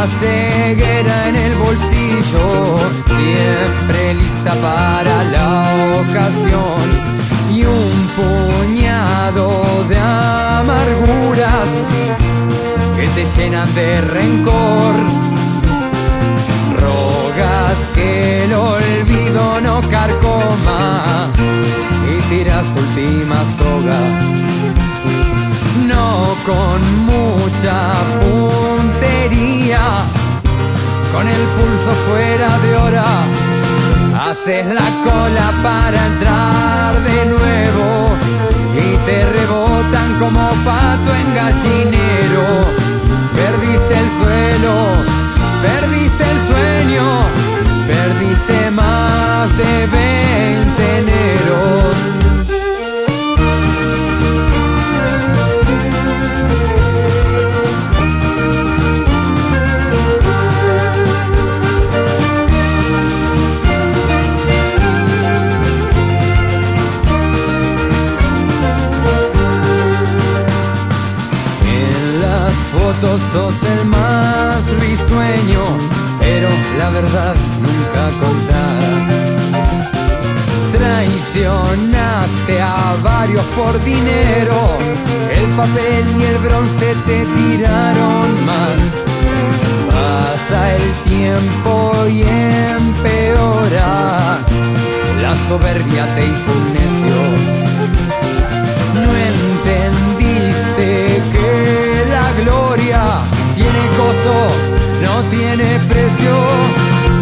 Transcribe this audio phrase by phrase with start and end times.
[0.00, 2.78] la ceguera en el bolsillo,
[3.16, 5.64] siempre lista para la
[6.00, 6.80] ocasión.
[7.52, 11.68] Y un puñado de amarguras
[12.96, 14.94] que te llenan de rencor.
[16.80, 21.26] Rogas que el olvido no carcoma
[22.10, 24.00] y tiras tu última soga.
[25.88, 27.49] No con mucha
[31.60, 33.04] pulso fuera de hora.
[34.24, 37.86] Haces la cola para entrar de nuevo
[38.84, 41.99] y te rebotan como pato en gallinero.
[73.00, 75.64] Fotos sos el más risueño,
[76.20, 76.48] pero
[76.78, 79.04] la verdad nunca contás.
[80.72, 84.78] Traicionaste a varios por dinero,
[85.34, 88.78] el papel y el bronce te tiraron más.
[89.88, 92.22] Pasa el tiempo y
[92.76, 94.38] empeora,
[95.22, 97.59] la soberbia te hizo un necio.
[103.60, 104.34] Tiene costo,
[105.02, 106.34] no tiene precio.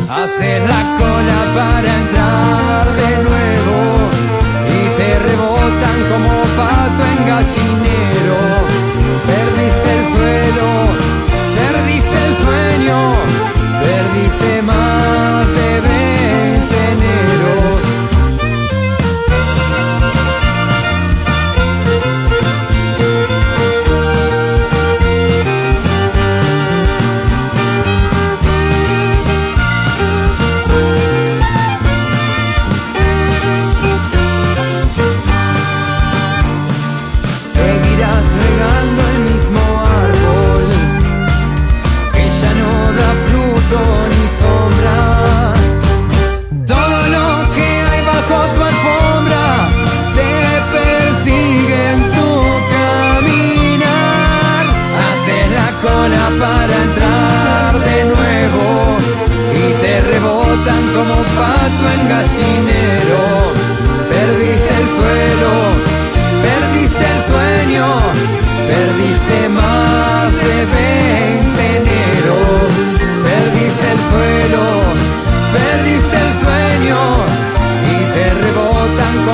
[0.09, 2.88] Haces la cola para entrar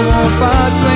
[0.07, 0.94] I'll.